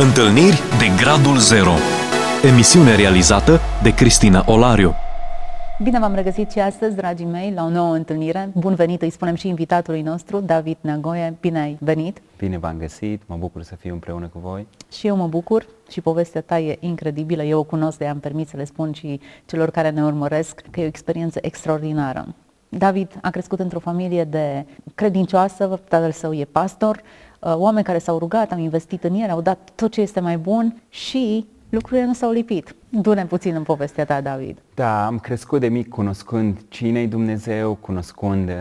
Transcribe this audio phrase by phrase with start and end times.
[0.00, 1.72] Întâlniri de Gradul Zero
[2.52, 4.94] Emisiune realizată de Cristina Olariu
[5.82, 8.50] Bine v-am regăsit și astăzi, dragii mei, la o nouă întâlnire.
[8.54, 11.36] Bun venit, îi spunem și invitatului nostru, David Neagoie.
[11.40, 12.20] Bine ai venit!
[12.36, 14.66] Bine v-am găsit, mă bucur să fiu împreună cu voi.
[14.92, 17.42] Și eu mă bucur și povestea ta e incredibilă.
[17.42, 20.80] Eu o cunosc, de am permis să le spun și celor care ne urmăresc că
[20.80, 22.34] e o experiență extraordinară.
[22.68, 28.18] David a crescut într-o familie de credincioasă, tatăl său e pastor, uh, oameni care s-au
[28.18, 32.12] rugat, am investit în el, au dat tot ce este mai bun și lucrurile nu
[32.12, 32.74] s-au lipit.
[32.88, 34.58] Du-ne puțin în povestea ta, David.
[34.74, 38.54] Da, am crescut de mic cunoscând cine e Dumnezeu, cunoscând uh,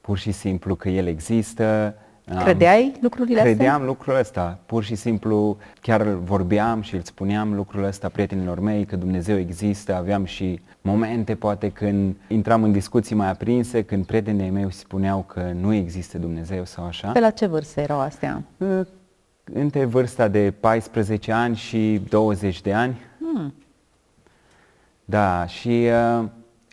[0.00, 1.94] pur și simplu că El există.
[2.36, 3.86] Credeai lucrurile Credeam astea?
[3.86, 4.58] lucrul ăsta.
[4.66, 9.94] Pur și simplu chiar vorbeam și îl spuneam lucrul ăsta prietenilor mei că Dumnezeu există.
[9.94, 15.52] Aveam și momente poate când intram în discuții mai aprinse, când prietenii mei spuneau că
[15.60, 17.08] nu există Dumnezeu sau așa.
[17.10, 18.42] Pe la ce vârstă erau astea?
[18.56, 18.80] Uh,
[19.52, 22.96] Între vârsta de 14 ani și 20 de ani.
[23.18, 23.54] Hmm.
[25.04, 26.24] Da, și uh,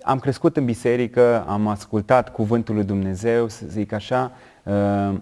[0.01, 4.31] am crescut în biserică, am ascultat cuvântul lui Dumnezeu, să zic așa,
[4.63, 5.15] uh, uh,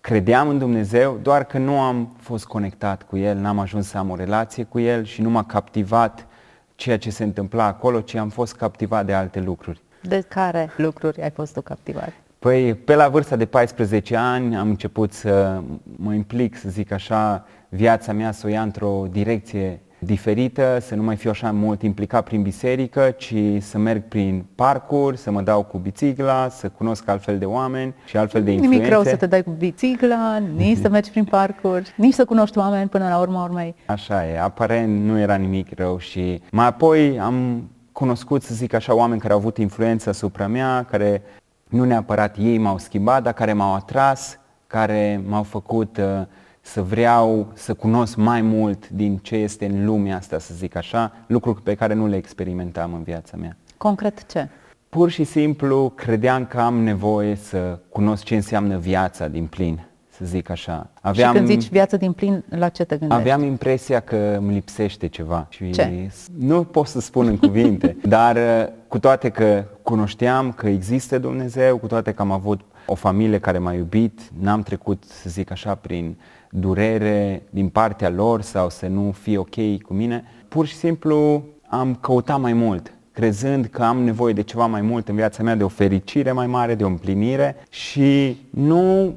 [0.00, 4.10] credeam în Dumnezeu, doar că nu am fost conectat cu El, n-am ajuns să am
[4.10, 6.26] o relație cu El și nu m-a captivat
[6.74, 9.82] ceea ce se întâmpla acolo, ci am fost captivat de alte lucruri.
[10.02, 12.12] De care lucruri ai fost tu captivat?
[12.38, 15.62] Păi, pe la vârsta de 14 ani am început să
[15.96, 21.02] mă implic, să zic așa, viața mea să o ia într-o direcție diferită, să nu
[21.02, 25.62] mai fiu așa mult implicat prin biserică, ci să merg prin parcuri, să mă dau
[25.62, 28.76] cu bicicla, să cunosc altfel de oameni și altfel de influențe.
[28.76, 32.58] Nimic rău să te dai cu bicicla, nici să mergi prin parcuri, nici să cunoști
[32.58, 33.74] oameni până la urma urmei.
[33.86, 38.94] Așa e, aparent nu era nimic rău și mai apoi am cunoscut, să zic așa,
[38.94, 41.22] oameni care au avut influență asupra mea, care
[41.68, 46.26] nu neapărat ei m-au schimbat, dar care m-au atras, care m-au făcut uh,
[46.66, 51.12] să vreau să cunosc mai mult din ce este în lumea asta, să zic așa,
[51.26, 53.56] lucruri pe care nu le experimentam în viața mea.
[53.76, 54.48] Concret ce?
[54.88, 60.24] Pur și simplu credeam că am nevoie să cunosc ce înseamnă viața din plin, să
[60.24, 60.90] zic așa.
[61.00, 63.22] Aveam, și când zici viață din plin, la ce te gândești?
[63.22, 65.46] Aveam impresia că îmi lipsește ceva.
[65.48, 66.10] Și Ce?
[66.38, 71.78] Nu pot să spun în cuvinte, dar uh, cu toate că cunoșteam că există Dumnezeu,
[71.78, 75.74] cu toate că am avut o familie care m-a iubit, n-am trecut, să zic așa,
[75.74, 76.16] prin
[76.50, 81.94] durere din partea lor sau să nu fie ok cu mine, pur și simplu am
[81.94, 85.64] căutat mai mult, crezând că am nevoie de ceva mai mult în viața mea, de
[85.64, 89.14] o fericire mai mare, de o împlinire și nu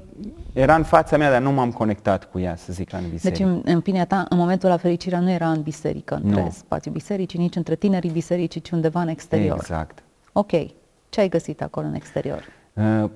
[0.53, 3.43] era în fața mea, dar nu m-am conectat cu ea, să zic, în biserică.
[3.43, 6.49] Deci, în, în opinia ta, în momentul ăla fericirea nu era în biserică, între Nu.
[6.51, 9.55] spațiul bisericii, nici între tinerii bisericii, ci undeva în exterior.
[9.55, 10.03] Exact.
[10.31, 10.51] Ok.
[11.09, 12.43] Ce ai găsit acolo în exterior?
[12.73, 13.09] Uh,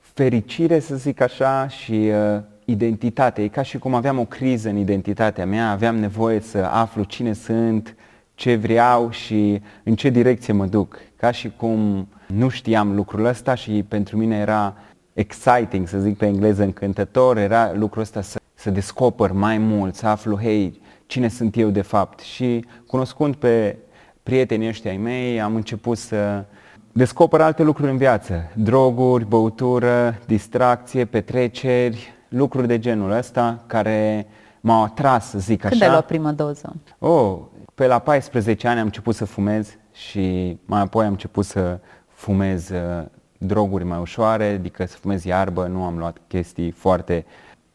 [0.00, 3.42] fericire, să zic așa, și uh, identitate.
[3.42, 7.32] E ca și cum aveam o criză în identitatea mea, aveam nevoie să aflu cine
[7.32, 7.96] sunt,
[8.34, 10.98] ce vreau și în ce direcție mă duc.
[11.16, 14.74] Ca și cum nu știam lucrul ăsta și pentru mine era
[15.12, 20.06] exciting, să zic pe engleză, încântător, era lucrul ăsta să, să descoper mai mult, să
[20.06, 22.20] aflu, hei, cine sunt eu de fapt.
[22.20, 23.76] Și cunoscând pe
[24.22, 26.44] prietenii ăștia ai mei, am început să
[26.92, 28.50] descoper alte lucruri în viață.
[28.54, 34.26] Droguri, băutură, distracție, petreceri, lucruri de genul ăsta care
[34.60, 35.84] m-au atras, să zic Când așa.
[35.84, 36.74] ai luat prima doză?
[36.98, 37.38] Oh,
[37.74, 41.78] pe la 14 ani am început să fumez și mai apoi am început să
[42.08, 43.04] fumez uh,
[43.38, 47.26] droguri mai ușoare, adică să fumez iarbă, nu am luat chestii foarte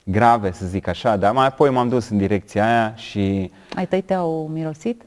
[0.05, 4.01] grave, să zic așa, dar mai apoi m-am dus în direcția aia și Ai tăi
[4.01, 5.01] te-au mirosit?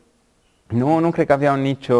[0.68, 1.98] Nu, nu cred că aveau nicio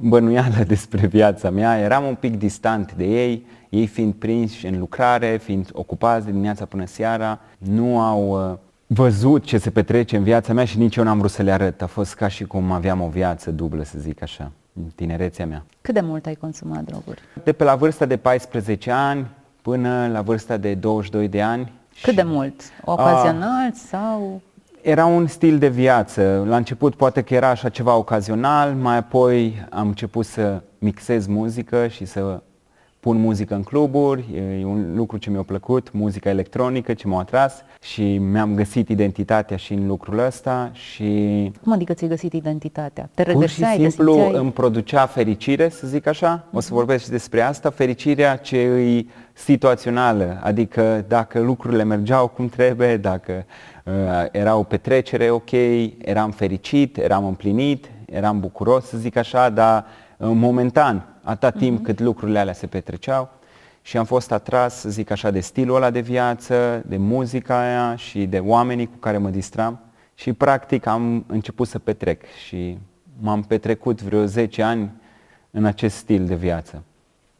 [0.00, 5.36] bănuială despre viața mea, eram un pic distant de ei, ei fiind prinși în lucrare,
[5.42, 8.56] fiind ocupați de dimineața până seara, nu au uh,
[8.86, 11.82] văzut ce se petrece în viața mea și nici eu n-am vrut să le arăt.
[11.82, 15.64] A fost ca și cum aveam o viață dublă, să zic așa, în tinerețea mea.
[15.80, 17.20] Cât de mult ai consumat droguri?
[17.44, 19.26] De pe la vârsta de 14 ani
[19.62, 21.72] până la vârsta de 22 de ani.
[22.02, 22.60] Cât și- de mult?
[22.84, 24.40] Ocazional sau...
[24.86, 26.44] Era un stil de viață.
[26.48, 31.86] La început poate că era așa ceva ocazional, mai apoi am început să mixez muzică
[31.86, 32.42] și să
[33.06, 34.24] pun muzică în cluburi,
[34.60, 39.56] e un lucru ce mi-a plăcut, muzica electronică ce m-a atras și mi-am găsit identitatea
[39.56, 41.04] și în lucrul ăsta și
[41.62, 43.08] Cum adică ți-ai găsit identitatea?
[43.14, 44.40] Te pur și regăseai, te simplu simțeai...
[44.40, 46.44] îmi producea fericire, să zic așa.
[46.52, 52.48] O să vorbesc și despre asta, fericirea ce îi situațională, adică dacă lucrurile mergeau cum
[52.48, 53.44] trebuie, dacă
[53.84, 53.92] uh,
[54.32, 55.50] era o petrecere ok,
[55.98, 59.84] eram fericit, eram împlinit, eram bucuros, să zic așa, dar
[60.16, 63.28] uh, momentan, atâta timp cât lucrurile alea se petreceau
[63.82, 67.96] și am fost atras, să zic așa, de stilul ăla de viață, de muzica aia
[67.96, 69.80] și de oamenii cu care mă distram
[70.14, 72.78] și practic am început să petrec și
[73.20, 74.90] m-am petrecut vreo 10 ani
[75.50, 76.82] în acest stil de viață.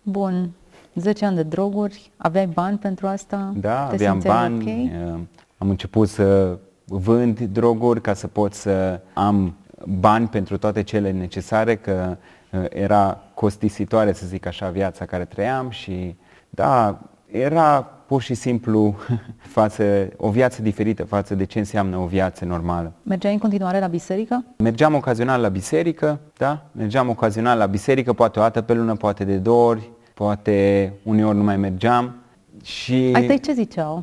[0.02, 0.50] Bun.
[0.94, 3.52] 10 ani de droguri, aveai bani pentru asta?
[3.56, 4.92] Da, Te aveam bani, okay?
[5.06, 5.18] Uh,
[5.58, 9.54] am început să vând droguri ca să pot să am
[9.84, 12.16] bani pentru toate cele necesare, că
[12.52, 16.16] uh, era costisitoare, să zic așa, viața care trăiam și
[16.50, 18.94] da, era pur și simplu
[19.56, 22.92] față, o viață diferită față de ce înseamnă o viață normală.
[23.02, 24.44] Mergeai în continuare la biserică?
[24.56, 26.66] Mergeam ocazional la biserică, da?
[26.72, 31.36] Mergeam ocazional la biserică, poate o dată pe lună, poate de două ori, poate uneori
[31.36, 32.14] nu mai mergeam.
[32.62, 34.00] Și Ai tăi ce ziceau?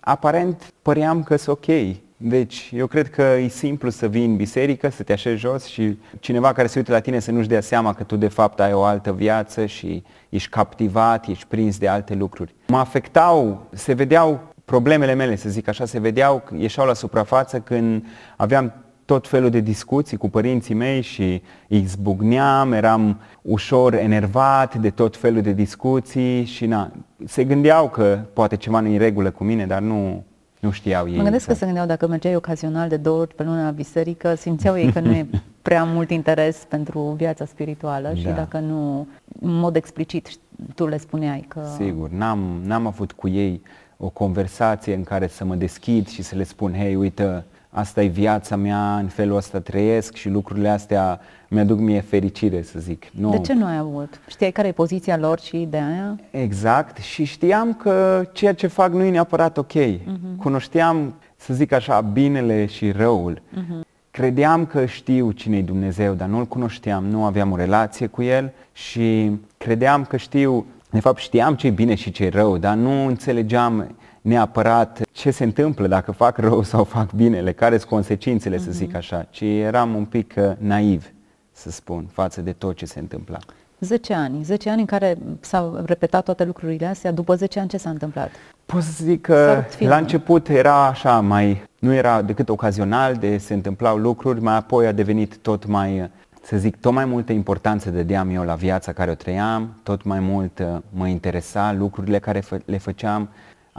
[0.00, 1.96] Aparent păream că sunt ok.
[2.22, 5.98] Deci eu cred că e simplu să vii în biserică, să te așezi jos și
[6.18, 8.72] cineva care se uită la tine să nu-și dea seama că tu de fapt ai
[8.72, 12.54] o altă viață și ești captivat, ești prins de alte lucruri.
[12.68, 18.04] Mă afectau, se vedeau problemele mele, să zic așa, se vedeau, ieșeau la suprafață când
[18.36, 18.72] aveam
[19.04, 25.16] tot felul de discuții cu părinții mei și îi zbugneam, eram ușor enervat de tot
[25.16, 26.92] felul de discuții și na,
[27.26, 30.24] se gândeau că poate ceva nu e în regulă cu mine, dar nu,
[30.60, 31.16] nu știau ei.
[31.16, 31.58] Mă gândesc că exact.
[31.58, 35.00] se gândeau dacă mergeai ocazional de două ori pe lună la biserică, simțeau ei că
[35.00, 35.26] nu e
[35.62, 38.14] prea mult interes pentru viața spirituală da.
[38.14, 38.30] și Da.
[38.32, 39.06] dacă nu,
[39.40, 40.28] în mod explicit,
[40.74, 41.60] tu le spuneai că...
[41.76, 43.62] Sigur, n-am, n-am avut cu ei
[43.96, 48.06] o conversație în care să mă deschid și să le spun, hei, uite, asta e
[48.06, 53.06] viața mea, în felul ăsta trăiesc și lucrurile astea mi-aduc mie fericire, să zic.
[53.10, 53.30] Nu.
[53.30, 54.20] De ce nu ai avut?
[54.28, 56.18] Știai care e poziția lor și ideea aia?
[56.30, 59.72] Exact și știam că ceea ce fac nu e neapărat ok.
[59.72, 60.36] Uh-huh.
[60.36, 63.40] Cunoșteam, să zic așa, binele și răul.
[63.40, 63.88] Uh-huh.
[64.10, 68.52] Credeam că știu cine e Dumnezeu, dar nu-L cunoșteam, nu aveam o relație cu El
[68.72, 72.74] și credeam că știu, de fapt știam ce e bine și ce e rău, dar
[72.74, 78.56] nu înțelegeam neapărat ce se întâmplă dacă fac rău sau fac binele, care sunt consecințele,
[78.56, 78.64] uh-huh.
[78.64, 81.12] să zic așa, ci eram un pic uh, naiv,
[81.52, 83.38] să spun, față de tot ce se întâmpla.
[83.80, 84.42] 10 ani.
[84.42, 87.12] 10 ani în care s-au repetat toate lucrurile astea.
[87.12, 88.30] După 10 ani ce s-a întâmplat?
[88.66, 89.94] Pot să zic S-a că rupt filmul.
[89.94, 94.86] la început era așa mai, nu era decât ocazional de se întâmplau lucruri, mai apoi
[94.86, 96.10] a devenit tot mai,
[96.42, 100.20] să zic, tot mai multă importanță dădeam eu la viața care o trăiam, tot mai
[100.20, 103.28] mult uh, mă interesa lucrurile care fă- le făceam.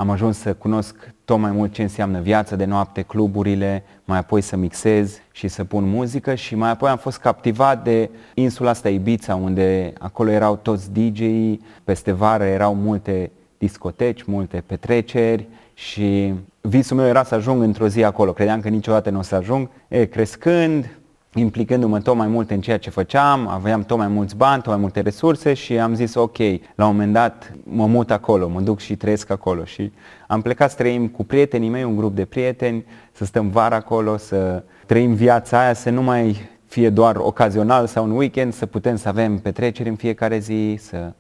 [0.02, 0.96] Am ajuns să cunosc
[1.26, 5.64] tot mai mult ce înseamnă viața de noapte, cluburile, mai apoi să mixez și să
[5.64, 10.56] pun muzică și mai apoi am fost captivat de insula asta Ibiza, unde acolo erau
[10.56, 17.62] toți DJ-ii, peste vară erau multe discoteci, multe petreceri și visul meu era să ajung
[17.62, 18.34] într-o zi acolo.
[18.34, 19.70] Credeam că niciodată nu o să ajung.
[19.88, 20.90] E, crescând,
[21.34, 24.82] implicându-mă tot mai mult în ceea ce făceam, aveam tot mai mulți bani, tot mai
[24.82, 26.38] multe resurse și am zis ok,
[26.76, 29.92] la un moment dat mă mut acolo, mă duc și trăiesc acolo și
[30.28, 34.18] am plecat să trăim cu prietenii mei, un grup de prieteni, să stăm vara acolo,
[34.18, 38.96] să trăim viața aia, să nu mai fie doar ocazional sau un weekend, să putem
[38.96, 41.12] să avem petreceri în fiecare zi, să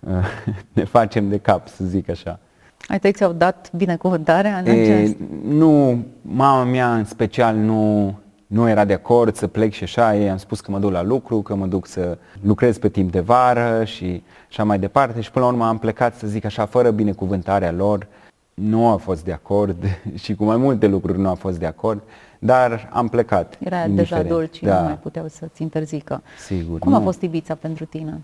[0.00, 0.12] uh,
[0.72, 2.38] ne facem de cap, să zic așa.
[2.88, 5.16] Ai tăi ți-au dat binecuvântarea în E, acest...
[5.48, 8.14] nu, mama mea în special nu,
[8.48, 11.02] nu era de acord să plec și așa, ei am spus că mă duc la
[11.02, 15.30] lucru, că mă duc să lucrez pe timp de vară și așa mai departe și
[15.30, 18.06] până la urmă am plecat, să zic așa, fără binecuvântarea lor.
[18.54, 19.76] Nu a fost de acord
[20.22, 22.02] și cu mai multe lucruri nu a fost de acord,
[22.38, 23.56] dar am plecat.
[23.60, 24.30] Era deja indiferent.
[24.30, 26.22] adult și da, nu mai puteau să-ți interzică.
[26.46, 26.78] Sigur.
[26.78, 27.04] Cum a nu.
[27.04, 28.20] fost Ibița pentru tine?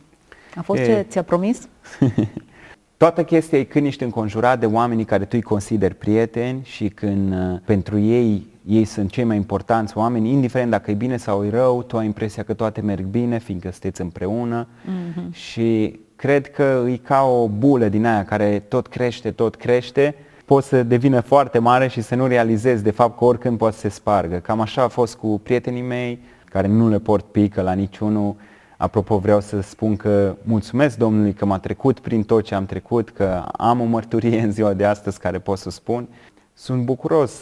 [0.57, 1.69] A fost E- ce ți-a promis?
[2.97, 7.33] Toată chestia e când ești înconjurat de oamenii care tu îi consideri prieteni și când
[7.33, 11.51] uh, pentru ei ei sunt cei mai importanți oameni, indiferent dacă e bine sau e
[11.51, 15.33] rău, tu ai impresia că toate merg bine, fiindcă sunteți împreună Mhm.
[15.33, 20.69] și cred că e ca o bulă din aia care tot crește, tot crește, poți
[20.69, 23.89] să devină foarte mare și să nu realizezi de fapt că oricând poate să se
[23.89, 24.37] spargă.
[24.37, 28.35] Cam așa a fost cu prietenii mei, care nu le port pică la niciunul.
[28.77, 33.11] Apropo, vreau să spun că mulțumesc Domnului că m-a trecut prin tot ce am trecut,
[33.11, 36.09] că am o mărturie în ziua de astăzi care pot să spun.
[36.57, 37.41] Sunt bucuros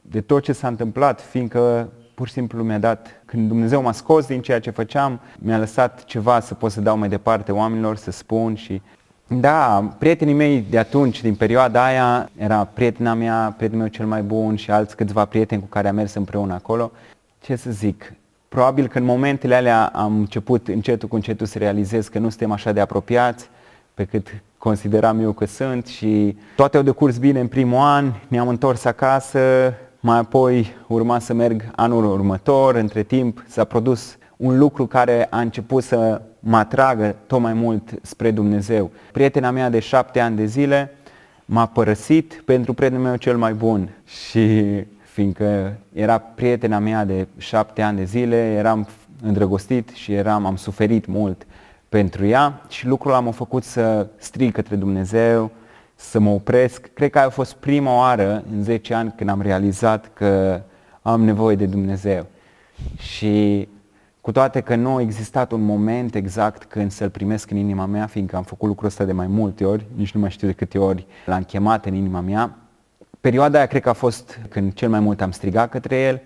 [0.00, 4.26] de tot ce s-a întâmplat, fiindcă pur și simplu mi-a dat, când Dumnezeu m-a scos
[4.26, 8.10] din ceea ce făceam, mi-a lăsat ceva să pot să dau mai departe oamenilor, să
[8.10, 8.82] spun și
[9.26, 14.22] da, prietenii mei de atunci, din perioada aia, era prietena mea, prietenul meu cel mai
[14.22, 16.90] bun și alți câțiva prieteni cu care am mers împreună acolo.
[17.40, 18.12] Ce să zic,
[18.48, 22.52] probabil că în momentele alea am început încetul cu încetul să realizez că nu suntem
[22.52, 23.48] așa de apropiați
[23.94, 28.48] pe cât consideram eu că sunt și toate au decurs bine în primul an, ne-am
[28.48, 34.86] întors acasă, mai apoi urma să merg anul următor, între timp s-a produs un lucru
[34.86, 38.90] care a început să mă atragă tot mai mult spre Dumnezeu.
[39.12, 40.94] Prietena mea de șapte ani de zile
[41.44, 47.82] m-a părăsit pentru prietenul meu cel mai bun și fiindcă era prietena mea de șapte
[47.82, 48.88] ani de zile, eram
[49.22, 51.46] îndrăgostit și eram, am suferit mult
[51.92, 55.50] pentru ea și lucrul am făcut să strig către Dumnezeu,
[55.94, 56.90] să mă opresc.
[56.94, 60.62] Cred că a fost prima oară în 10 ani când am realizat că
[61.02, 62.26] am nevoie de Dumnezeu.
[62.96, 63.68] Și
[64.20, 68.06] cu toate că nu a existat un moment exact când să-L primesc în inima mea,
[68.06, 70.78] fiindcă am făcut lucrul ăsta de mai multe ori, nici nu mai știu de câte
[70.78, 72.56] ori l-am chemat în inima mea,
[73.20, 76.20] perioada aia cred că a fost când cel mai mult am strigat către El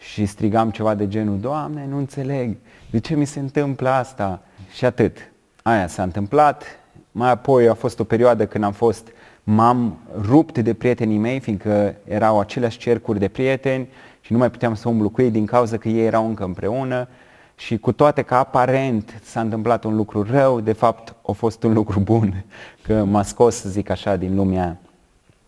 [0.00, 2.56] și strigam ceva de genul, Doamne, nu înțeleg,
[2.90, 4.42] de ce mi se întâmplă asta?
[4.74, 5.16] Și atât.
[5.62, 6.64] Aia s-a întâmplat.
[7.12, 9.08] Mai apoi a fost o perioadă când am fost,
[9.44, 13.88] m-am rupt de prietenii mei, fiindcă erau aceleași cercuri de prieteni
[14.20, 17.08] și nu mai puteam să umblu cu ei din cauza că ei erau încă împreună
[17.56, 21.72] și cu toate că aparent s-a întâmplat un lucru rău, de fapt a fost un
[21.72, 22.44] lucru bun,
[22.82, 24.78] că m-a scos, să zic așa, din lumea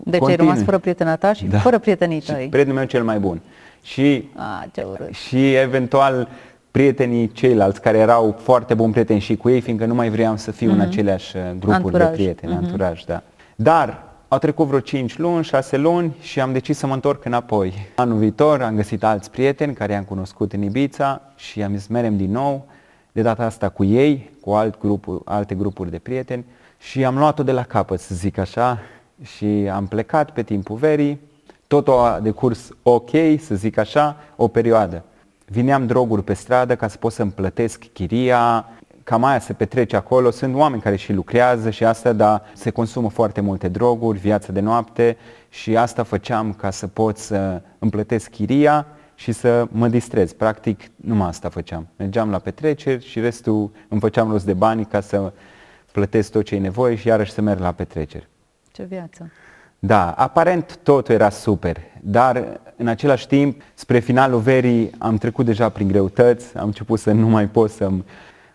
[0.05, 0.31] Deci Continui.
[0.31, 1.59] ai rămas fără prietena ta și da.
[1.59, 2.43] fără prietenii tăi.
[2.43, 3.41] Și prietenul meu cel mai bun.
[3.83, 5.15] Și, A, ce urât.
[5.15, 6.29] și eventual
[6.71, 10.51] prietenii ceilalți care erau foarte buni prieteni și cu ei, fiindcă nu mai vreau să
[10.51, 10.73] fiu mm-hmm.
[10.73, 10.89] în mhm.
[10.89, 12.09] aceleași uh, grupuri anturaj.
[12.09, 12.57] de prieteni, mm-hmm.
[12.57, 13.23] anturaj, da.
[13.57, 17.75] Dar au trecut vreo 5 luni, 6 luni și am decis să mă întorc înapoi.
[17.97, 22.17] Anul viitor am găsit alți prieteni care i-am cunoscut în Ibița și am zis merem
[22.17, 22.67] din nou,
[23.13, 26.45] de data asta cu ei, cu alt grup, alte grupuri de prieteni
[26.79, 28.79] și am luat-o de la capăt, să zic așa,
[29.23, 31.21] și am plecat pe timpul verii,
[31.73, 35.05] totul a decurs ok, să zic așa, o perioadă.
[35.47, 38.69] Vineam droguri pe stradă ca să pot să-mi plătesc chiria,
[39.03, 43.11] cam aia se petrece acolo, sunt oameni care și lucrează și asta, dar se consumă
[43.11, 45.17] foarte multe droguri, viața de noapte
[45.49, 50.33] și asta făceam ca să pot să îmi plătesc chiria și să mă distrez.
[50.33, 51.87] Practic, numai asta făceam.
[51.97, 55.33] Mergeam la petreceri și restul îmi făceam rost de bani ca să
[55.93, 58.29] plătesc tot ce e nevoie și iarăși să merg la petreceri.
[58.73, 59.31] Ce viață!
[59.87, 65.69] Da, aparent totul era super, dar în același timp, spre finalul verii am trecut deja
[65.69, 68.05] prin greutăți, am început să nu mai pot să-mi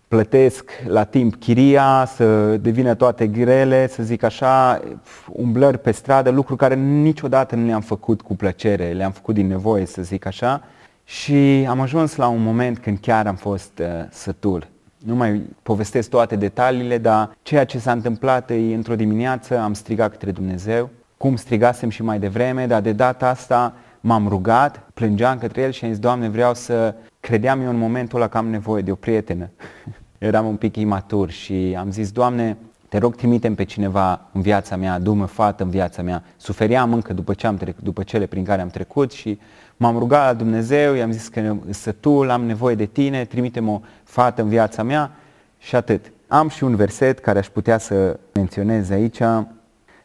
[0.07, 4.81] plătesc la timp chiria, să devină toate grele, să zic așa,
[5.27, 9.85] umblări pe stradă, lucruri care niciodată nu le-am făcut cu plăcere, le-am făcut din nevoie,
[9.85, 10.63] să zic așa.
[11.03, 14.67] Și am ajuns la un moment când chiar am fost uh, sătul.
[15.05, 20.11] Nu mai povestesc toate detaliile, dar ceea ce s-a întâmplat e într-o dimineață am strigat
[20.11, 25.61] către Dumnezeu, cum strigasem și mai devreme, dar de data asta m-am rugat, plângeam către
[25.61, 28.81] El și am zis, Doamne, vreau să credeam eu în momentul ăla că am nevoie
[28.81, 29.49] de o prietenă.
[30.17, 32.57] Eram un pic imatur și am zis, Doamne,
[32.89, 36.23] te rog, trimitem pe cineva în viața mea, adu-mă fată în viața mea.
[36.37, 39.39] Suferiam încă după, ce am trecut, după cele prin care am trecut și
[39.77, 44.41] m-am rugat la Dumnezeu, i-am zis că sătul, am nevoie de tine, trimitem o fată
[44.41, 45.11] în viața mea
[45.57, 46.11] și atât.
[46.27, 49.19] Am și un verset care aș putea să menționez aici,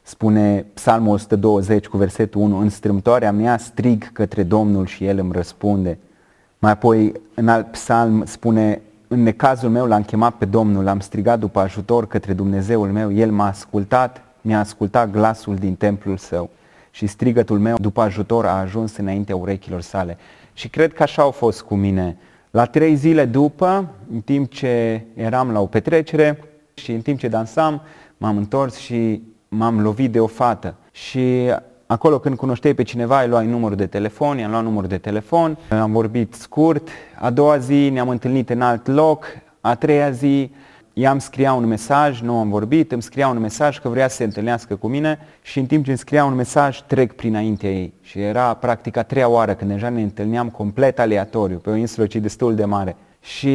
[0.03, 5.33] spune Psalmul 120 cu versetul 1, în strâmtoarea mea strig către Domnul și El îmi
[5.33, 5.99] răspunde.
[6.59, 11.39] Mai apoi, în alt psalm spune, în necazul meu l-am chemat pe Domnul, l-am strigat
[11.39, 16.51] după ajutor către Dumnezeul meu, El m-a ascultat, mi-a ascultat glasul din templul său
[16.91, 20.19] și strigătul meu după ajutor a ajuns înaintea urechilor sale.
[20.53, 22.17] Și cred că așa au fost cu mine.
[22.51, 26.45] La trei zile după, în timp ce eram la o petrecere
[26.75, 27.81] și în timp ce dansam,
[28.17, 29.23] m-am întors și
[29.55, 30.75] m-am lovit de o fată.
[30.93, 31.51] Și
[31.87, 35.59] Acolo când cunoșteai pe cineva, îi luai numărul de telefon, i-am luat numărul de telefon,
[35.69, 36.89] am vorbit scurt,
[37.21, 39.25] a doua zi ne-am întâlnit în alt loc,
[39.61, 40.51] a treia zi
[40.93, 44.25] i-am scria un mesaj, nu am vorbit, îmi scria un mesaj că vrea să se
[44.25, 47.93] întâlnească cu mine și în timp ce îmi scria un mesaj trec prin înaintea ei.
[48.01, 52.07] Și era practic a treia oară când deja ne întâlneam complet aleatoriu pe o insulă
[52.07, 52.97] ce destul de mare.
[53.23, 53.49] Și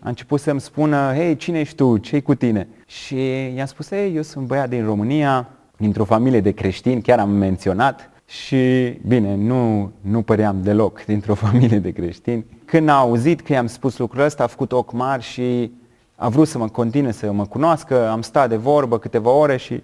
[0.00, 2.68] a început să-mi spună, hei, cine ești tu, ce cu tine?
[2.86, 3.16] Și
[3.56, 8.10] i-am spus, hei, eu sunt băiat din România, dintr-o familie de creștini, chiar am menționat,
[8.30, 12.44] și bine, nu, nu păream deloc dintr-o familie de creștini.
[12.64, 15.72] Când a auzit că i-am spus lucrul ăsta, a făcut ochi mari și
[16.16, 19.82] a vrut să mă continue să mă cunoască, am stat de vorbă câteva ore și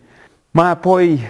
[0.50, 1.20] mai apoi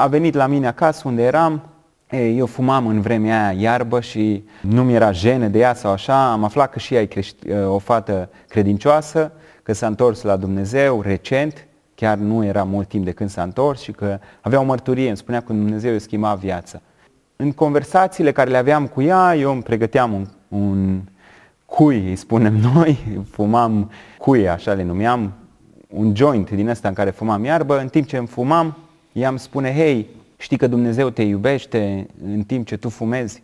[0.00, 1.68] a venit la mine acasă unde eram, ei,
[2.16, 6.32] eu fumam în vremea aia iarbă și nu mi era jenă de ea sau așa,
[6.32, 11.00] am aflat că și ea e crești, o fată credincioasă, că s-a întors la Dumnezeu
[11.02, 11.66] recent.
[11.94, 15.16] Chiar nu era mult timp de când s-a întors și că avea o mărturie, îmi
[15.16, 16.80] spunea că Dumnezeu îi schimba viața.
[17.36, 21.00] În conversațiile care le aveam cu ea, eu îmi pregăteam un, un
[21.66, 25.32] cui, îi spunem noi, fumam cui, așa le numeam,
[25.88, 28.76] un joint din ăsta în care fumam iarbă, în timp ce îmi fumam,
[29.12, 30.08] ea îmi spune, hei,
[30.38, 33.42] știi că Dumnezeu te iubește în timp ce tu fumezi?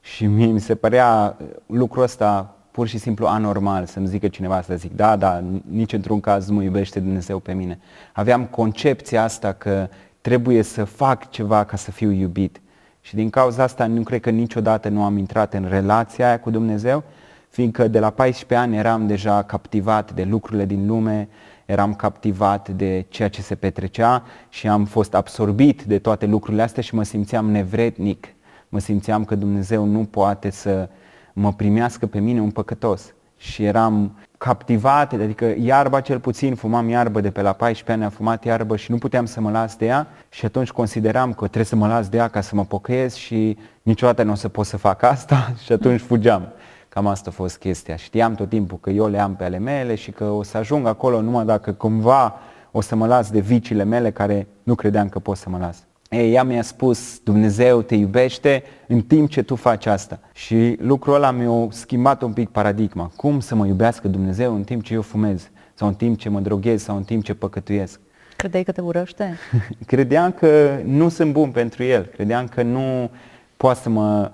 [0.00, 1.36] Și mie mi se părea
[1.66, 6.20] lucrul ăsta pur și simplu anormal să-mi zică cineva să zic, da, da, nici într-un
[6.20, 7.78] caz nu mă iubește Dumnezeu pe mine.
[8.12, 9.88] Aveam concepția asta că
[10.20, 12.60] trebuie să fac ceva ca să fiu iubit.
[13.00, 16.50] Și din cauza asta nu cred că niciodată nu am intrat în relația aia cu
[16.50, 17.02] Dumnezeu,
[17.48, 21.28] fiindcă de la 14 ani eram deja captivat de lucrurile din lume,
[21.66, 26.82] eram captivat de ceea ce se petrecea și am fost absorbit de toate lucrurile astea
[26.82, 28.26] și mă simțeam nevrednic.
[28.68, 30.88] Mă simțeam că Dumnezeu nu poate să
[31.32, 33.14] mă primească pe mine un păcătos.
[33.36, 38.10] Și eram captivat, adică iarba cel puțin, fumam iarbă de pe la 14 ani, am
[38.10, 41.64] fumat iarbă și nu puteam să mă las de ea și atunci consideram că trebuie
[41.64, 44.66] să mă las de ea ca să mă pocăiesc și niciodată nu o să pot
[44.66, 46.52] să fac asta și atunci fugeam.
[46.94, 47.96] Cam asta a fost chestia.
[47.96, 50.86] Știam tot timpul că eu le am pe ale mele și că o să ajung
[50.86, 52.34] acolo numai dacă cumva
[52.70, 55.84] o să mă las de viciile mele care nu credeam că pot să mă las.
[56.10, 60.20] Ei, ea mi-a spus, Dumnezeu te iubește în timp ce tu faci asta.
[60.32, 63.10] Și lucrul ăla mi-a schimbat un pic paradigma.
[63.16, 65.50] Cum să mă iubească Dumnezeu în timp ce eu fumez?
[65.74, 66.82] Sau în timp ce mă droghez?
[66.82, 68.00] Sau în timp ce păcătuiesc?
[68.36, 69.38] Credeai că te urăște?
[69.86, 72.04] Credeam că nu sunt bun pentru El.
[72.04, 73.10] Credeam că nu
[73.56, 74.30] poate să mă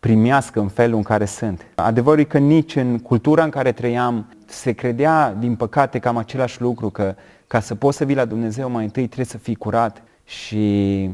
[0.00, 1.66] primească în felul în care sunt.
[1.74, 6.60] Adevărul e că nici în cultura în care trăiam se credea, din păcate, cam același
[6.60, 7.14] lucru, că
[7.46, 11.10] ca să poți să vii la Dumnezeu mai întâi trebuie să fii curat și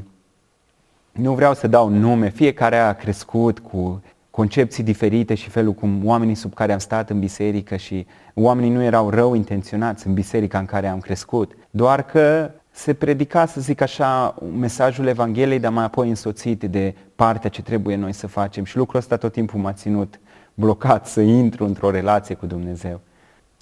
[1.12, 6.34] nu vreau să dau nume, fiecare a crescut cu concepții diferite și felul cum oamenii
[6.34, 10.64] sub care am stat în biserică și oamenii nu erau rău intenționați în biserica în
[10.64, 16.08] care am crescut, doar că se predica, să zic așa, mesajul Evangheliei, dar mai apoi
[16.08, 18.64] însoțit de partea ce trebuie noi să facem.
[18.64, 20.20] Și lucrul ăsta tot timpul m-a ținut
[20.54, 23.00] blocat să intru într-o relație cu Dumnezeu.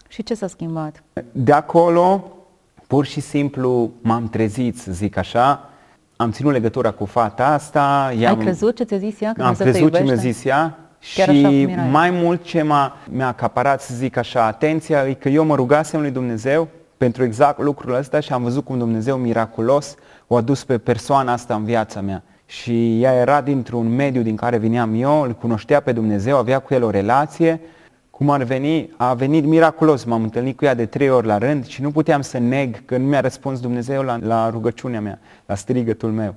[0.09, 1.02] Și ce s-a schimbat?
[1.33, 2.37] De acolo,
[2.87, 5.71] pur și simplu m-am trezit, să zic așa,
[6.16, 8.04] am ținut legătura cu fata asta.
[8.04, 9.33] Ai crezut ce ți-a zis ea?
[9.33, 10.78] Că am crezut ce mi-a zis ea.
[11.14, 15.45] Chiar și mai mult ce m-a, mi-a acaparat, să zic așa, atenția, e că eu
[15.45, 16.69] mă rugasem lui Dumnezeu
[17.02, 19.94] pentru exact lucrul ăsta și am văzut cum Dumnezeu miraculos
[20.26, 22.23] o adus pe persoana asta în viața mea.
[22.47, 26.75] Și ea era dintr-un mediu din care vineam eu, îl cunoștea pe Dumnezeu, avea cu
[26.75, 27.60] el o relație,
[28.10, 31.67] cum ar veni, a venit miraculos, m-am întâlnit cu ea de trei ori la rând
[31.67, 35.54] și nu puteam să neg că nu mi-a răspuns Dumnezeu la, la rugăciunea mea, la
[35.54, 36.34] strigătul meu.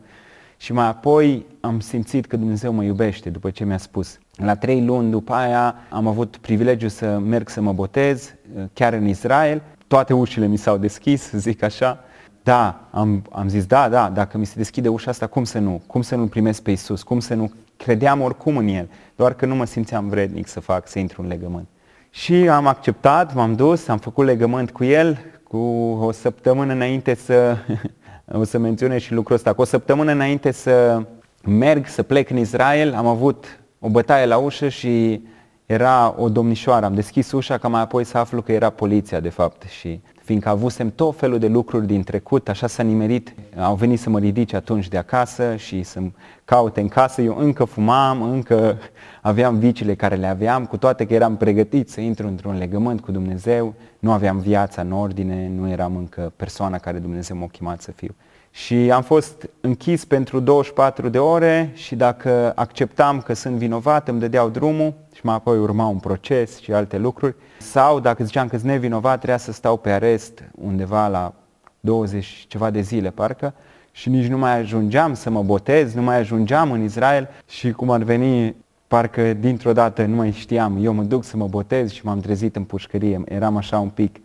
[0.57, 4.19] Și mai apoi am simțit că Dumnezeu mă iubește după ce mi-a spus.
[4.35, 8.35] La trei luni după aia am avut privilegiul să merg să mă botez,
[8.73, 12.03] chiar în Israel, toate ușile mi s-au deschis, zic așa.
[12.43, 15.81] Da, am, am zis, da, da, dacă mi se deschide ușa asta, cum să nu?
[15.87, 17.03] Cum să nu primesc pe Isus?
[17.03, 17.51] Cum să nu?
[17.77, 21.27] Credeam oricum în El, doar că nu mă simțeam vrednic să fac, să intru în
[21.27, 21.67] legământ.
[22.09, 25.57] Și am acceptat, m-am dus, am făcut legământ cu El, cu
[26.01, 27.57] o săptămână înainte să,
[28.31, 31.01] o să menționez și lucrul ăsta, cu o săptămână înainte să
[31.43, 35.21] merg, să plec în Israel, am avut o bătaie la ușă și
[35.65, 39.29] era o domnișoară, am deschis ușa ca mai apoi să aflu că era poliția de
[39.29, 43.99] fapt și fiindcă avusem tot felul de lucruri din trecut, așa s-a nimerit, au venit
[43.99, 46.13] să mă ridice atunci de acasă și să-mi
[46.45, 48.77] caute în casă, eu încă fumam, încă
[49.21, 53.11] aveam viciile care le aveam, cu toate că eram pregătit să intru într-un legământ cu
[53.11, 57.91] Dumnezeu, nu aveam viața în ordine, nu eram încă persoana care Dumnezeu m-a chemat să
[57.91, 58.15] fiu.
[58.55, 64.19] Și am fost închis pentru 24 de ore și dacă acceptam că sunt vinovat, îmi
[64.19, 67.35] dădeau drumul și mai apoi urma un proces și alte lucruri.
[67.59, 71.33] Sau dacă ziceam că sunt nevinovat, trebuia să stau pe arest undeva la
[71.79, 73.53] 20 ceva de zile, parcă,
[73.91, 77.89] și nici nu mai ajungeam să mă botez, nu mai ajungeam în Israel și cum
[77.89, 78.55] ar veni,
[78.87, 82.55] parcă dintr-o dată nu mai știam, eu mă duc să mă botez și m-am trezit
[82.55, 84.15] în pușcărie, eram așa un pic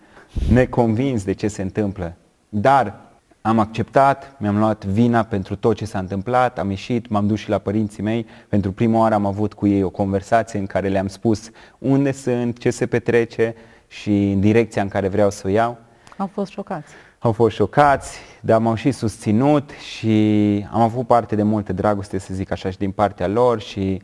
[0.53, 2.15] neconvins de ce se întâmplă.
[2.49, 3.09] Dar
[3.43, 7.49] am acceptat, mi-am luat vina pentru tot ce s-a întâmplat, am ieșit, m-am dus și
[7.49, 8.27] la părinții mei.
[8.49, 12.59] Pentru prima oară am avut cu ei o conversație în care le-am spus unde sunt,
[12.59, 13.55] ce se petrece
[13.87, 15.79] și în direcția în care vreau să o iau.
[16.17, 16.93] Au fost șocați.
[17.19, 22.35] Au fost șocați, dar m-au și susținut și am avut parte de multe dragoste, să
[22.35, 24.03] zic așa, și din partea lor și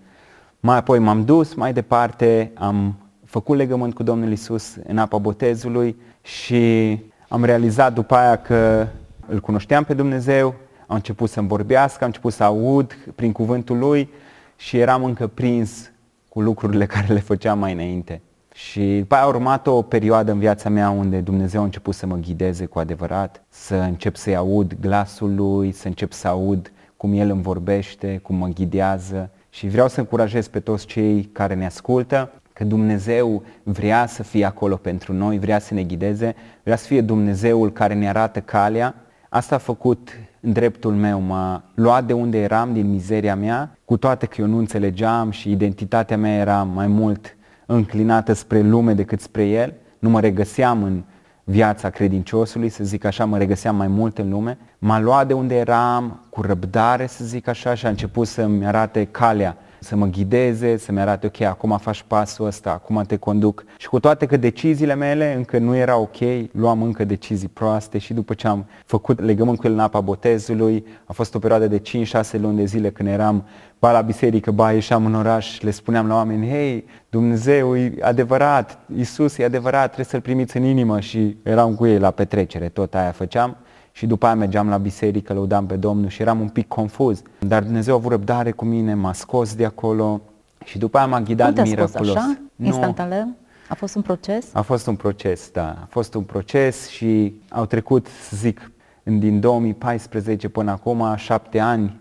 [0.60, 2.94] mai apoi m-am dus mai departe, am
[3.24, 8.86] făcut legământ cu Domnul Isus în apa botezului și am realizat după aia că
[9.28, 10.54] îl cunoșteam pe Dumnezeu,
[10.86, 14.10] am început să-mi vorbească, am început să aud prin cuvântul lui
[14.56, 15.90] și eram încă prins
[16.28, 18.20] cu lucrurile care le făceam mai înainte.
[18.54, 22.06] Și după aia a urmat o perioadă în viața mea unde Dumnezeu a început să
[22.06, 27.12] mă ghideze cu adevărat, să încep să-i aud glasul lui, să încep să aud cum
[27.12, 29.30] El îmi vorbește, cum mă ghidează.
[29.50, 34.44] Și vreau să încurajez pe toți cei care ne ascultă că Dumnezeu vrea să fie
[34.44, 38.94] acolo pentru noi, vrea să ne ghideze, vrea să fie Dumnezeul care ne arată calea
[39.36, 40.08] Asta a făcut
[40.40, 44.46] în dreptul meu, m-a luat de unde eram, din mizeria mea, cu toate că eu
[44.46, 50.10] nu înțelegeam și identitatea mea era mai mult înclinată spre lume decât spre El, nu
[50.10, 51.02] mă regăseam în
[51.44, 54.58] viața credinciosului, să zic așa, mă regăseam mai mult în lume.
[54.78, 59.04] M-a luat de unde eram, cu răbdare, să zic așa, și a început să-mi arate
[59.04, 63.64] calea să mă ghideze, să-mi arate, ok, acum faci pasul ăsta, acum te conduc.
[63.76, 68.14] Și cu toate că deciziile mele încă nu erau ok, luam încă decizii proaste și
[68.14, 71.80] după ce am făcut legământ cu el în apa botezului, a fost o perioadă de
[71.80, 73.44] 5-6 luni de zile când eram
[73.78, 78.78] ba la biserică, ba ieșeam în oraș, le spuneam la oameni, hei, Dumnezeu e adevărat,
[78.96, 82.94] Isus e adevărat, trebuie să-L primiți în inimă și eram cu ei la petrecere, tot
[82.94, 83.56] aia făceam
[83.96, 87.22] și după aia mergeam la biserică, lăudam pe Domnul și eram un pic confuz.
[87.38, 90.20] Dar Dumnezeu a avut răbdare cu mine, m-a scos de acolo
[90.64, 92.10] și după aia m-a ghidat Cum miraculos.
[92.10, 92.38] Scos așa?
[92.62, 93.28] Instantaneu?
[93.68, 94.46] A fost un proces?
[94.52, 95.68] A fost un proces, da.
[95.68, 98.70] A fost un proces și au trecut, să zic,
[99.02, 102.00] din 2014 până acum, șapte ani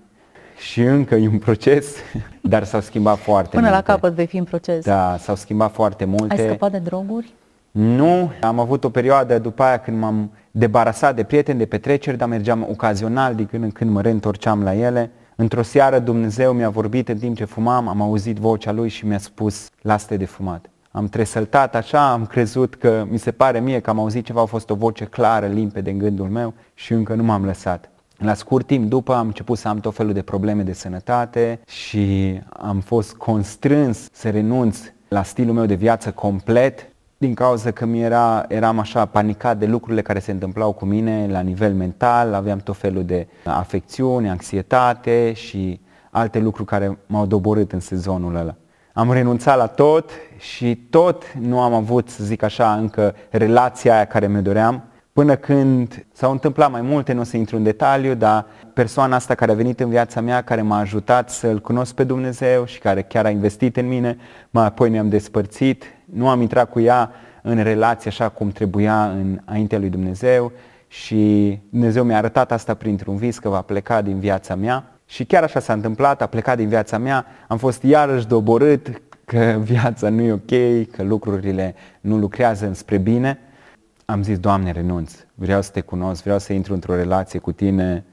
[0.57, 1.95] și încă e un proces,
[2.41, 3.75] dar s-au schimbat foarte Până multe.
[3.75, 4.85] la capăt vei fi în proces.
[4.85, 6.41] Da, s-au schimbat foarte multe.
[6.41, 7.33] Ai scăpat de droguri?
[7.77, 12.27] Nu, am avut o perioadă după aia când m-am debarasat de prieteni, de petreceri, dar
[12.27, 15.11] mergeam ocazional, de când în când mă reîntorceam la ele.
[15.35, 19.17] Într-o seară Dumnezeu mi-a vorbit în timp ce fumam, am auzit vocea Lui și mi-a
[19.17, 20.69] spus, lasă de fumat.
[20.91, 24.45] Am tresăltat așa, am crezut că mi se pare mie că am auzit ceva, a
[24.45, 27.89] fost o voce clară, limpede în gândul meu și încă nu m-am lăsat.
[28.17, 32.39] La scurt timp după am început să am tot felul de probleme de sănătate și
[32.49, 36.89] am fost constrâns să renunț la stilul meu de viață complet
[37.25, 41.27] din cauza că mi era, eram așa panicat de lucrurile care se întâmplau cu mine
[41.29, 45.79] la nivel mental, aveam tot felul de afecțiuni, anxietate și
[46.11, 48.55] alte lucruri care m-au doborât în sezonul ăla.
[48.93, 54.05] Am renunțat la tot și tot nu am avut, să zic așa, încă relația aia
[54.05, 54.83] care mi-o doream,
[55.15, 59.35] până când s-au întâmplat mai multe, nu o să intru în detaliu, dar persoana asta
[59.35, 63.01] care a venit în viața mea, care m-a ajutat să-L cunosc pe Dumnezeu și care
[63.01, 64.17] chiar a investit în mine,
[64.49, 69.79] mai apoi ne-am despărțit, nu am intrat cu ea în relație așa cum trebuia înaintea
[69.79, 70.51] lui Dumnezeu
[70.87, 75.43] și Dumnezeu mi-a arătat asta printr-un vis că va pleca din viața mea și chiar
[75.43, 80.21] așa s-a întâmplat, a plecat din viața mea, am fost iarăși doborât că viața nu
[80.21, 83.39] e ok, că lucrurile nu lucrează înspre bine.
[84.05, 88.05] Am zis, Doamne, renunț, vreau să te cunosc, vreau să intru într-o relație cu tine,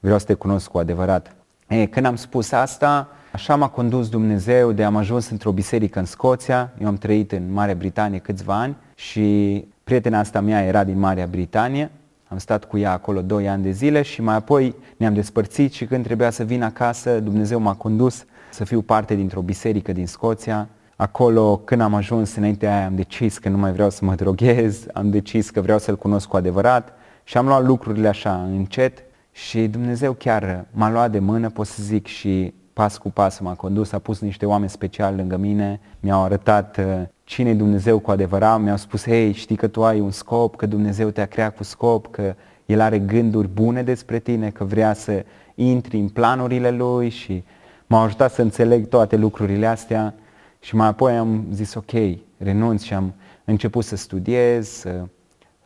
[0.00, 1.36] vreau să te cunosc cu adevărat.
[1.68, 6.04] E, când am spus asta, Așa m-a condus Dumnezeu de am ajuns într-o biserică în
[6.04, 10.98] Scoția, eu am trăit în Marea Britanie câțiva ani și prietena asta mea era din
[10.98, 11.90] Marea Britanie,
[12.28, 15.86] am stat cu ea acolo 2 ani de zile și mai apoi ne-am despărțit și
[15.86, 20.68] când trebuia să vin acasă, Dumnezeu m-a condus să fiu parte dintr-o biserică din Scoția.
[21.00, 24.86] Acolo, când am ajuns, înainte aia am decis că nu mai vreau să mă droghez,
[24.92, 26.92] am decis că vreau să-L cunosc cu adevărat
[27.24, 29.02] și am luat lucrurile așa încet.
[29.32, 33.54] Și Dumnezeu chiar m-a luat de mână, pot să zic, și pas cu pas m-a
[33.54, 38.10] condus, a pus niște oameni speciali lângă mine, mi-au arătat uh, cine e Dumnezeu cu
[38.10, 41.62] adevărat, mi-au spus, hei, știi că tu ai un scop, că Dumnezeu te-a creat cu
[41.62, 42.34] scop, că
[42.66, 47.44] El are gânduri bune despre tine, că vrea să intri în planurile Lui și
[47.86, 50.14] m-au ajutat să înțeleg toate lucrurile astea
[50.60, 51.90] și mai apoi am zis, ok,
[52.36, 54.68] renunț și am început să studiez,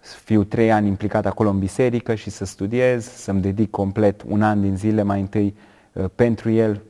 [0.00, 4.42] să fiu trei ani implicat acolo în biserică și să studiez, să-mi dedic complet un
[4.42, 5.56] an din zile mai întâi
[5.92, 6.82] uh, pentru El,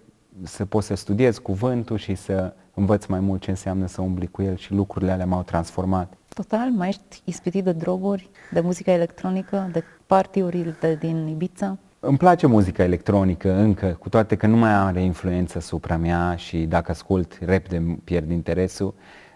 [0.42, 4.42] să pot să studiez cuvântul și să învăț mai mult ce înseamnă să umbli cu
[4.42, 6.12] el și lucrurile alea m-au transformat.
[6.28, 11.78] Total, mai ești ispitit de droguri, de muzică electronică, de partiuri de, din Ibiza?
[12.04, 16.58] Îmi place muzica electronică încă, cu toate că nu mai are influență asupra mea și
[16.58, 18.94] dacă ascult repede pierd interesul.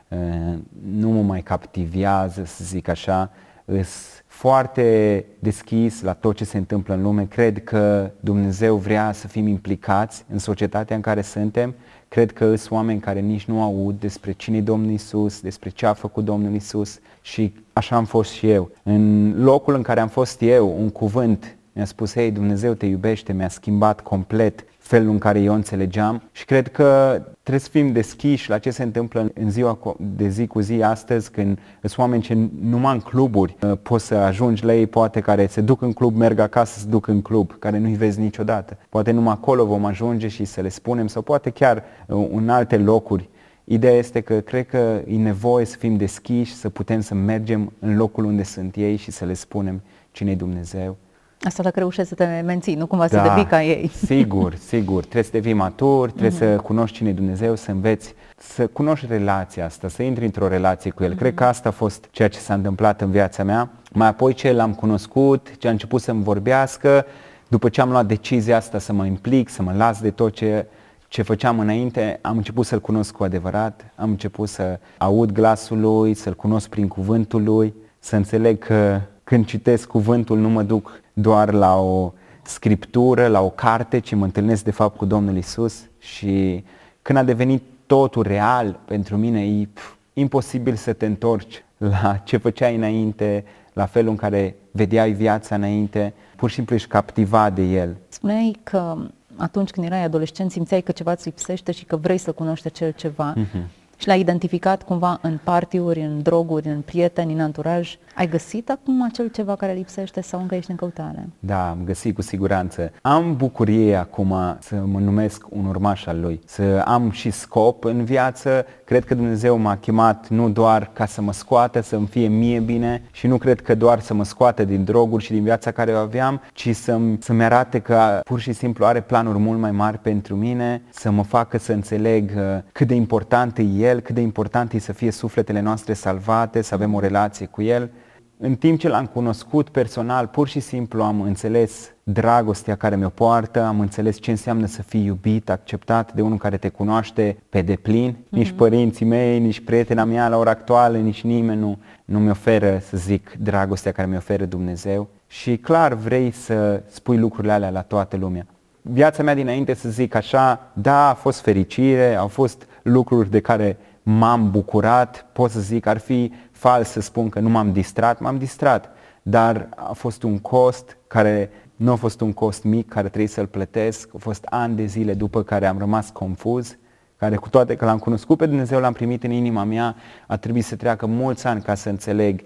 [0.08, 0.58] Uh,
[0.90, 3.30] nu mă mai captivează, să zic așa,
[3.64, 7.26] îs foarte deschis la tot ce se întâmplă în lume.
[7.26, 11.74] Cred că Dumnezeu vrea să fim implicați în societatea în care suntem.
[12.08, 15.86] Cred că sunt oameni care nici nu aud despre cine e Domnul Isus, despre ce
[15.86, 18.70] a făcut Domnul Isus și așa am fost și eu.
[18.82, 23.32] În locul în care am fost eu, un cuvânt mi-a spus, hei, Dumnezeu te iubește,
[23.32, 28.50] mi-a schimbat complet felul în care eu înțelegeam și cred că trebuie să fim deschiși
[28.50, 32.38] la ce se întâmplă în ziua de zi cu zi astăzi când sunt oameni ce
[32.60, 36.16] numai în cluburi uh, poți să ajungi la ei, poate care se duc în club,
[36.16, 38.78] merg acasă, se duc în club, care nu-i vezi niciodată.
[38.88, 42.76] Poate numai acolo vom ajunge și să le spunem sau poate chiar uh, în alte
[42.76, 43.28] locuri.
[43.64, 47.96] Ideea este că cred că e nevoie să fim deschiși, să putem să mergem în
[47.96, 50.96] locul unde sunt ei și să le spunem cine e Dumnezeu
[51.42, 53.88] Asta dacă reușești să te menții, nu cumva da, să devii ca ei.
[53.88, 55.00] Sigur, sigur.
[55.00, 56.56] Trebuie să devii matur, trebuie mm-hmm.
[56.56, 60.90] să cunoști cine e Dumnezeu, să înveți, să cunoști relația asta, să intri într-o relație
[60.90, 61.14] cu El.
[61.14, 61.18] Mm-hmm.
[61.18, 63.70] Cred că asta a fost ceea ce s-a întâmplat în viața mea.
[63.92, 67.06] Mai apoi ce l-am cunoscut, ce a început să-mi vorbească,
[67.48, 70.66] după ce am luat decizia asta să mă implic, să mă las de tot ce
[71.08, 76.14] ce făceam înainte, am început să-L cunosc cu adevărat, am început să aud glasul Lui,
[76.14, 81.52] să-L cunosc prin cuvântul Lui, să înțeleg că când citesc cuvântul nu mă duc doar
[81.52, 86.64] la o scriptură, la o carte, ci mă întâlnesc de fapt cu Domnul Isus și
[87.02, 92.36] când a devenit totul real pentru mine, e pf, imposibil să te întorci la ce
[92.36, 97.62] făceai înainte, la felul în care vedeai viața înainte, pur și simplu ești captivat de
[97.62, 97.96] el.
[98.08, 98.96] Spuneai că
[99.36, 102.92] atunci când erai adolescent simțeai că ceva îți lipsește și că vrei să cunoști acel
[102.96, 103.34] ceva.
[103.36, 107.96] Uh-huh și l-ai identificat cumva în partiuri, în droguri, în prieteni, în anturaj.
[108.14, 111.28] Ai găsit acum acel ceva care lipsește sau încă ești în căutare?
[111.38, 112.92] Da, am găsit cu siguranță.
[113.02, 118.04] Am bucurie acum să mă numesc un urmaș al lui, să am și scop în
[118.04, 118.66] viață.
[118.84, 123.02] Cred că Dumnezeu m-a chemat nu doar ca să mă scoată, să-mi fie mie bine
[123.12, 125.96] și nu cred că doar să mă scoată din droguri și din viața care o
[125.96, 130.34] aveam, ci să-mi, să-mi arate că pur și simplu are planuri mult mai mari pentru
[130.34, 134.72] mine, să mă facă să înțeleg uh, cât de important e el, cât de important
[134.72, 137.90] e să fie sufletele noastre salvate, să avem o relație cu El.
[138.38, 143.62] În timp ce l-am cunoscut personal, pur și simplu am înțeles dragostea care mi-o poartă,
[143.62, 148.12] am înțeles ce înseamnă să fii iubit, acceptat de unul care te cunoaște pe deplin.
[148.12, 148.28] Mm-hmm.
[148.28, 152.78] Nici părinții mei, nici prietena mea la ora actuală, nici nimeni nu, nu mi oferă,
[152.82, 155.08] să zic, dragostea care mi oferă Dumnezeu.
[155.26, 158.46] Și clar vrei să spui lucrurile alea la toată lumea
[158.92, 163.76] viața mea dinainte, să zic așa, da, a fost fericire, au fost lucruri de care
[164.02, 168.38] m-am bucurat, pot să zic, ar fi fals să spun că nu m-am distrat, m-am
[168.38, 168.90] distrat,
[169.22, 173.46] dar a fost un cost care nu a fost un cost mic care trebuie să-l
[173.46, 176.78] plătesc, a fost ani de zile după care am rămas confuz,
[177.16, 179.96] care cu toate că l-am cunoscut pe Dumnezeu, l-am primit în inima mea,
[180.26, 182.40] a trebuit să treacă mulți ani ca să înțeleg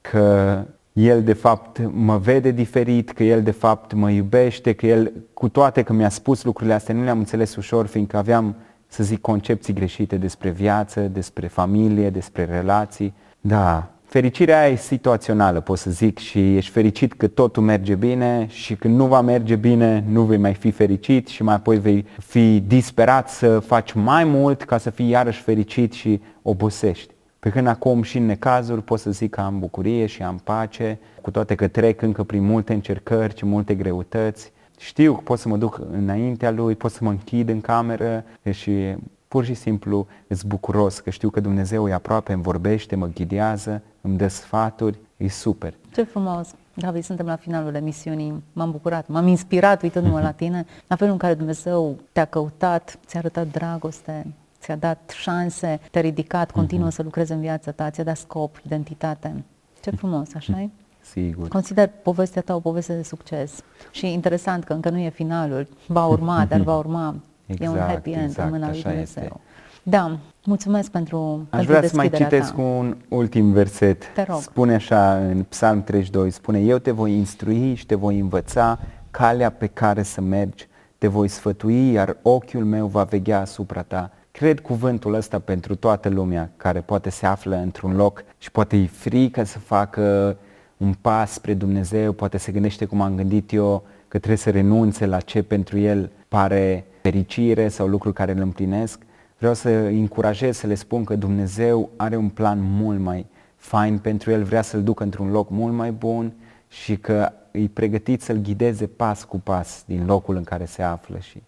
[0.00, 5.12] că El de fapt mă vede diferit, că El de fapt mă iubește, că El,
[5.34, 8.56] cu toate că mi-a spus lucrurile astea, nu le-am înțeles ușor, fiindcă aveam
[8.88, 13.14] să zic, concepții greșite despre viață, despre familie, despre relații.
[13.40, 18.46] Da, fericirea aia e situațională, pot să zic, și ești fericit că totul merge bine
[18.48, 22.06] și când nu va merge bine, nu vei mai fi fericit și mai apoi vei
[22.18, 27.14] fi disperat să faci mai mult ca să fii iarăși fericit și obosești.
[27.38, 30.98] Pe când acum și în necazuri pot să zic că am bucurie și am pace,
[31.20, 35.48] cu toate că trec încă prin multe încercări și multe greutăți, știu că pot să
[35.48, 38.94] mă duc înaintea lui, pot să mă închid în cameră și
[39.28, 43.82] pur și simplu îți bucuros că știu că Dumnezeu e aproape, îmi vorbește, mă ghidează,
[44.00, 45.74] îmi dă sfaturi, e super.
[45.92, 46.54] Ce frumos!
[46.74, 48.42] David, suntem la finalul emisiunii.
[48.52, 53.18] M-am bucurat, m-am inspirat uitându-mă la tine, la felul în care Dumnezeu te-a căutat, ți-a
[53.18, 54.26] arătat dragoste,
[54.60, 56.94] ți-a dat șanse, te-a ridicat, continuă uh-huh.
[56.94, 59.44] să lucrezi în viața ta, ți-a dat scop, identitate.
[59.80, 60.68] Ce frumos, așa e?
[61.10, 61.48] Sigur.
[61.48, 66.06] Consider povestea ta o poveste de succes și interesant că încă nu e finalul, va
[66.06, 67.14] urma, dar va urma.
[67.46, 69.22] Exact, e un exact, happy end exact, în mâna lui Dumnezeu.
[69.22, 69.40] Este.
[69.82, 72.62] Da, mulțumesc pentru Aș pentru vrea să mai citesc ta.
[72.62, 74.12] un ultim verset.
[74.14, 74.40] Te rog.
[74.40, 78.78] Spune așa în Psalm 32, spune Eu te voi instrui și te voi învăța
[79.10, 84.10] calea pe care să mergi, te voi sfătui, iar ochiul meu va veghea asupra ta.
[84.30, 88.86] Cred cuvântul ăsta pentru toată lumea care poate se află într-un loc și poate e
[88.86, 90.36] frică să facă
[90.76, 95.06] un pas spre Dumnezeu, poate se gândește cum am gândit eu, că trebuie să renunțe
[95.06, 99.02] la ce pentru el pare fericire sau lucruri care îl împlinesc.
[99.38, 104.30] Vreau să încurajez să le spun că Dumnezeu are un plan mult mai fain pentru
[104.30, 106.32] el, vrea să-l ducă într-un loc mult mai bun
[106.68, 111.18] și că îi pregătit să-l ghideze pas cu pas din locul în care se află
[111.18, 111.42] și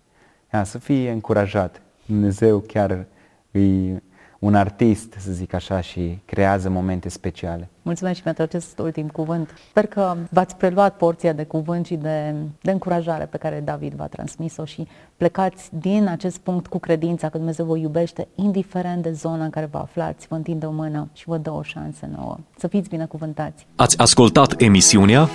[0.53, 1.83] ia, să fie încurajat.
[2.07, 3.07] Dumnezeu chiar
[3.51, 4.03] îi
[4.39, 7.69] un artist, să zic așa, și creează momente speciale.
[7.83, 9.55] Mulțumesc și pentru acest ultim cuvânt.
[9.71, 14.07] Sper că v-ați preluat porția de cuvânt și de, de încurajare pe care David v-a
[14.07, 19.45] transmis-o și plecați din acest punct cu credința că Dumnezeu vă iubește, indiferent de zona
[19.45, 22.39] în care vă aflați, vă întinde o mână și vă dă o șansă nouă.
[22.59, 23.67] Să fiți binecuvântați!
[23.77, 25.29] Ați ascultat emisiunea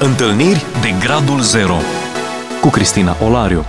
[0.00, 1.76] Întâlniri de Gradul Zero
[2.60, 3.64] cu Cristina Olariu.